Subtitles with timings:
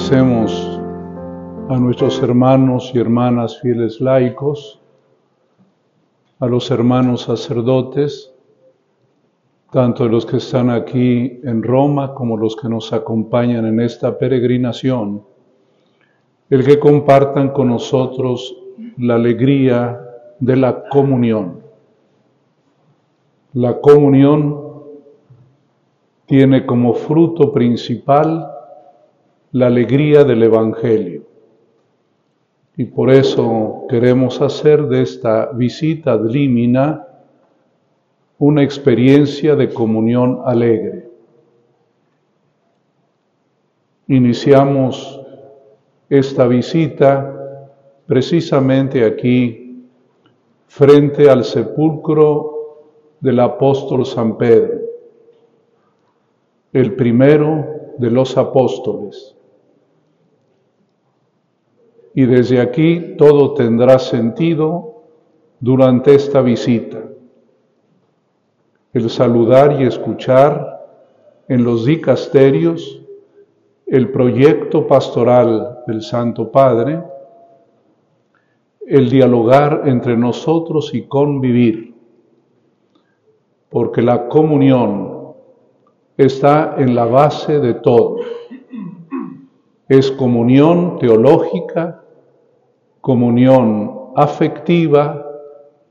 [0.00, 0.80] Agradecemos
[1.68, 4.80] a nuestros hermanos y hermanas fieles laicos,
[6.38, 8.32] a los hermanos sacerdotes,
[9.70, 15.22] tanto los que están aquí en Roma como los que nos acompañan en esta peregrinación,
[16.48, 18.56] el que compartan con nosotros
[18.96, 20.00] la alegría
[20.40, 21.60] de la comunión.
[23.52, 24.64] La comunión
[26.24, 28.59] tiene como fruto principal
[29.52, 31.24] la alegría del Evangelio.
[32.76, 37.06] Y por eso queremos hacer de esta visita ad limina
[38.38, 41.08] una experiencia de comunión alegre.
[44.06, 45.20] Iniciamos
[46.08, 47.36] esta visita
[48.06, 49.84] precisamente aquí,
[50.66, 52.78] frente al sepulcro
[53.20, 54.80] del apóstol San Pedro,
[56.72, 57.66] el primero
[57.98, 59.36] de los apóstoles
[62.14, 65.02] y desde aquí todo tendrá sentido
[65.60, 66.98] durante esta visita.
[68.92, 70.80] El saludar y escuchar
[71.48, 73.00] en los dicasterios
[73.86, 77.02] el proyecto pastoral del Santo Padre,
[78.86, 81.94] el dialogar entre nosotros y convivir,
[83.68, 85.34] porque la comunión
[86.16, 88.18] está en la base de todo.
[89.90, 92.04] Es comunión teológica,
[93.00, 95.26] comunión afectiva,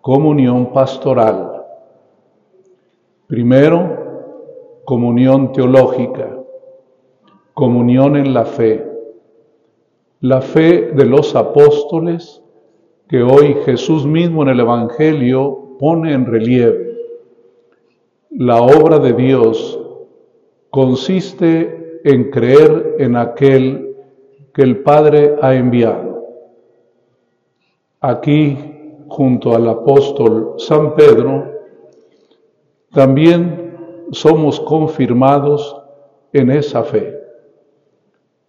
[0.00, 1.62] comunión pastoral.
[3.26, 6.38] Primero, comunión teológica,
[7.52, 8.82] comunión en la fe.
[10.20, 12.42] La fe de los apóstoles
[13.10, 16.96] que hoy Jesús mismo en el Evangelio pone en relieve.
[18.30, 19.78] La obra de Dios
[20.70, 23.91] consiste en creer en aquel
[24.52, 26.26] que el Padre ha enviado.
[28.00, 28.58] Aquí,
[29.08, 31.52] junto al apóstol San Pedro,
[32.92, 35.76] también somos confirmados
[36.32, 37.18] en esa fe,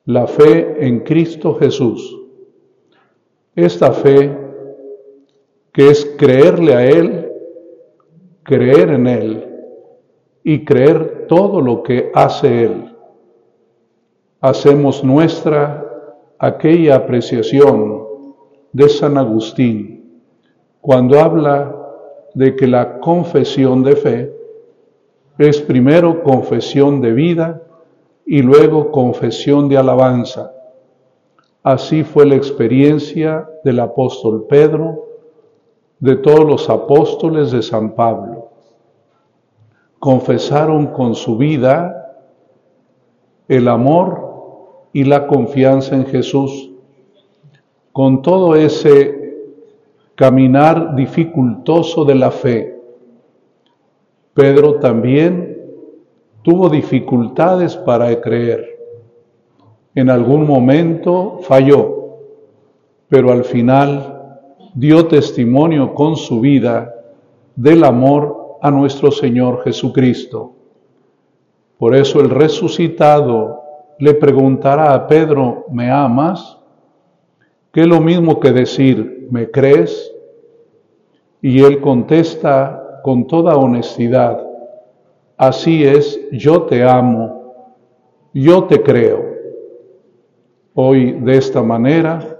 [0.06, 2.20] la fe en Cristo Jesús.
[3.56, 4.36] Esta fe
[5.72, 7.32] que es creerle a Él,
[8.44, 9.48] creer en Él
[10.44, 12.96] y creer todo lo que hace Él.
[14.42, 15.93] Hacemos nuestra
[16.44, 18.06] aquella apreciación
[18.74, 20.22] de San Agustín,
[20.82, 21.74] cuando habla
[22.34, 24.36] de que la confesión de fe
[25.38, 27.62] es primero confesión de vida
[28.26, 30.52] y luego confesión de alabanza.
[31.64, 35.06] Así fue la experiencia del apóstol Pedro,
[36.02, 38.50] de todos los apóstoles de San Pablo.
[39.98, 42.18] Confesaron con su vida
[43.48, 44.33] el amor
[44.94, 46.70] y la confianza en Jesús
[47.92, 49.38] con todo ese
[50.16, 52.80] caminar dificultoso de la fe,
[54.34, 55.58] Pedro también
[56.42, 58.68] tuvo dificultades para creer.
[59.96, 62.18] En algún momento falló,
[63.08, 64.40] pero al final
[64.74, 66.94] dio testimonio con su vida
[67.56, 70.54] del amor a nuestro Señor Jesucristo.
[71.78, 73.63] Por eso el resucitado
[74.00, 76.58] le preguntará a Pedro, ¿me amas?
[77.74, 80.14] que es lo mismo que decir, ¿me crees?
[81.42, 84.46] Y él contesta con toda honestidad,
[85.36, 87.66] así es, yo te amo,
[88.32, 89.34] yo te creo.
[90.76, 92.40] Hoy de esta manera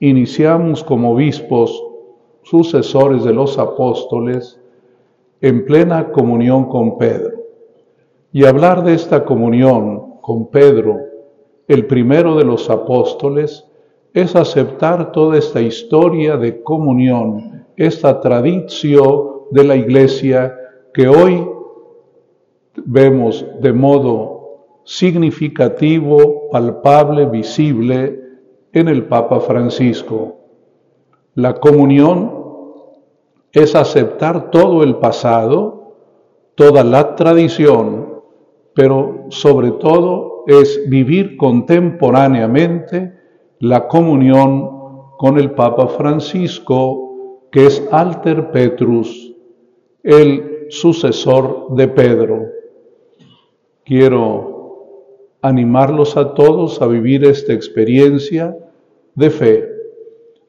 [0.00, 1.80] iniciamos como obispos,
[2.42, 4.60] sucesores de los apóstoles,
[5.40, 7.38] en plena comunión con Pedro.
[8.32, 10.98] Y hablar de esta comunión con Pedro,
[11.68, 13.68] el primero de los apóstoles,
[14.14, 20.56] es aceptar toda esta historia de comunión, esta tradición de la iglesia
[20.94, 21.46] que hoy
[22.76, 28.20] vemos de modo significativo, palpable, visible
[28.72, 30.36] en el Papa Francisco.
[31.34, 32.42] La comunión
[33.52, 35.94] es aceptar todo el pasado,
[36.54, 38.11] toda la tradición,
[38.74, 43.12] pero sobre todo es vivir contemporáneamente
[43.58, 44.70] la comunión
[45.18, 49.34] con el Papa Francisco, que es Alter Petrus,
[50.02, 52.46] el sucesor de Pedro.
[53.84, 54.52] Quiero
[55.42, 58.56] animarlos a todos a vivir esta experiencia
[59.14, 59.68] de fe,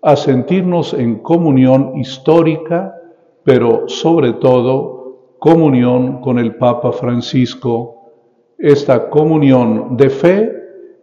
[0.01, 2.95] a sentirnos en comunión histórica,
[3.43, 7.92] pero sobre todo comunión con el Papa Francisco,
[8.63, 10.51] esta comunión de fe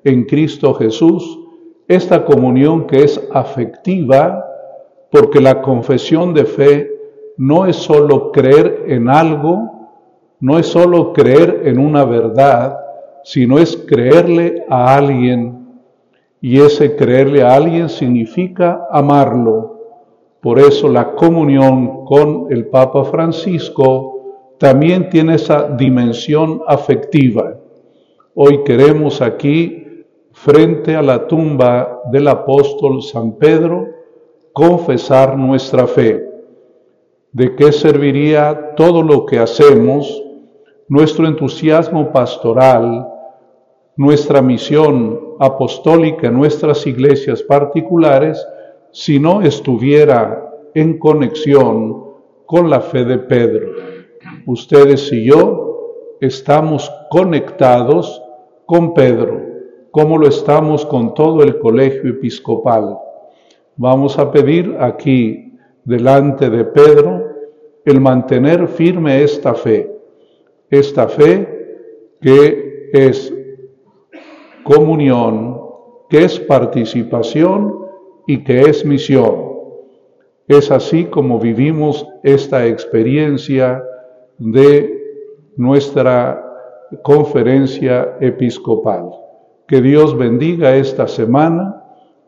[0.02, 1.38] en Cristo Jesús,
[1.86, 4.42] esta comunión que es afectiva,
[5.10, 6.90] porque la confesión de fe
[7.36, 9.90] no es solo creer en algo,
[10.40, 12.78] no es solo creer en una verdad,
[13.24, 15.82] sino es creerle a alguien.
[16.40, 19.80] Y ese creerle a alguien significa amarlo.
[20.40, 24.19] Por eso la comunión con el Papa Francisco
[24.60, 27.56] también tiene esa dimensión afectiva.
[28.34, 33.88] Hoy queremos aquí, frente a la tumba del apóstol San Pedro,
[34.52, 36.28] confesar nuestra fe.
[37.32, 40.22] ¿De qué serviría todo lo que hacemos,
[40.88, 43.08] nuestro entusiasmo pastoral,
[43.96, 48.46] nuestra misión apostólica en nuestras iglesias particulares,
[48.90, 52.04] si no estuviera en conexión
[52.44, 53.89] con la fe de Pedro?
[54.46, 58.22] Ustedes y yo estamos conectados
[58.67, 59.40] con Pedro,
[59.90, 62.99] como lo estamos con todo el colegio episcopal.
[63.76, 67.25] Vamos a pedir aquí delante de Pedro
[67.84, 69.90] el mantener firme esta fe,
[70.69, 73.32] esta fe que es
[74.62, 75.61] comunión,
[76.11, 77.75] que es participación
[78.26, 79.50] y que es misión.
[80.46, 83.82] Es así como vivimos esta experiencia
[84.40, 86.44] de nuestra
[87.02, 89.10] conferencia episcopal.
[89.69, 91.84] Que Dios bendiga esta semana,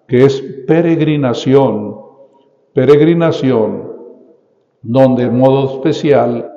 [0.07, 2.03] que es peregrinación
[2.73, 3.93] peregrinación
[4.83, 6.51] donde en modo especial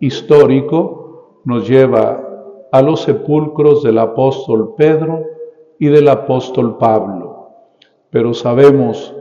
[0.00, 2.22] histórico nos lleva
[2.72, 5.24] a los sepulcros del apóstol Pedro
[5.78, 7.50] y del apóstol Pablo.
[8.10, 9.14] Pero sabemos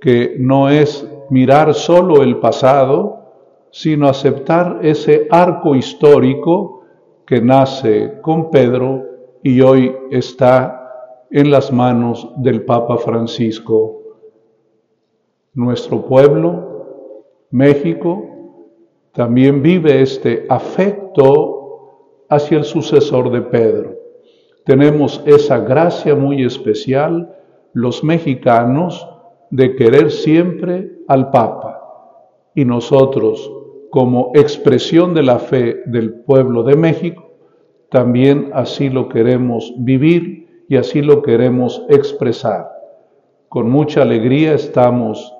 [0.00, 3.19] que no es mirar solo el pasado,
[3.72, 6.82] sino aceptar ese arco histórico
[7.26, 9.04] que nace con Pedro
[9.42, 14.00] y hoy está en las manos del Papa Francisco
[15.54, 18.24] nuestro pueblo, México,
[19.12, 23.96] también vive este afecto hacia el sucesor de Pedro.
[24.64, 27.36] Tenemos esa gracia muy especial,
[27.72, 29.06] los mexicanos,
[29.50, 31.76] de querer siempre al Papa.
[32.54, 33.50] Y nosotros,
[33.90, 37.30] como expresión de la fe del pueblo de México,
[37.90, 42.70] también así lo queremos vivir y así lo queremos expresar.
[43.48, 45.34] Con mucha alegría estamos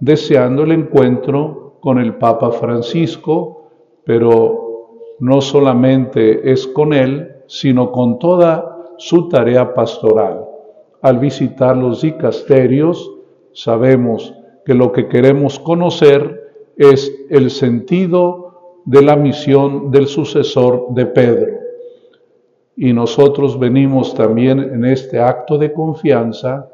[0.00, 3.70] deseando el encuentro con el Papa Francisco,
[4.04, 10.44] pero no solamente es con él, sino con toda su tarea pastoral.
[11.00, 13.10] Al visitar los dicasterios,
[13.52, 14.34] sabemos
[14.66, 16.43] que lo que queremos conocer
[16.76, 21.52] es el sentido de la misión del sucesor de Pedro.
[22.76, 26.68] Y nosotros venimos también en este acto de confianza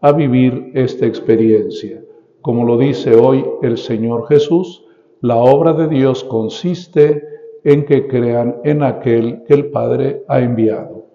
[0.00, 2.02] a vivir esta experiencia.
[2.42, 4.84] Como lo dice hoy el Señor Jesús,
[5.20, 7.24] la obra de Dios consiste
[7.64, 11.06] en que crean en aquel que el Padre ha enviado.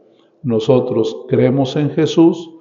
[0.44, 2.52] Nosotros creemos en Jesús,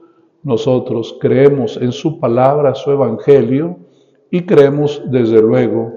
[0.43, 3.79] nosotros creemos en su palabra, su evangelio,
[4.31, 5.93] y creemos desde luego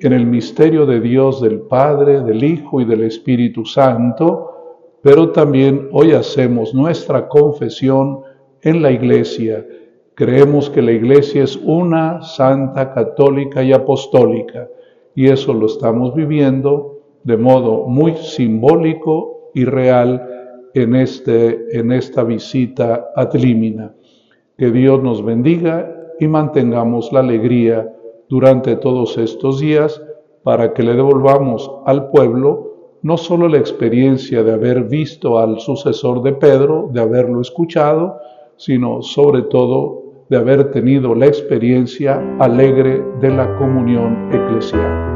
[0.00, 5.88] en el misterio de Dios del Padre, del Hijo y del Espíritu Santo, pero también
[5.92, 8.20] hoy hacemos nuestra confesión
[8.62, 9.64] en la iglesia
[10.14, 14.68] Creemos que la iglesia es una, santa, católica y apostólica,
[15.14, 20.22] y eso lo estamos viviendo de modo muy simbólico y real
[20.74, 23.94] en, este, en esta visita a Trímina.
[24.58, 27.92] Que Dios nos bendiga y mantengamos la alegría
[28.28, 30.00] durante todos estos días
[30.44, 36.22] para que le devolvamos al pueblo no solo la experiencia de haber visto al sucesor
[36.22, 38.20] de Pedro, de haberlo escuchado,
[38.56, 45.11] sino sobre todo de haber tenido la experiencia alegre de la comunión eclesial.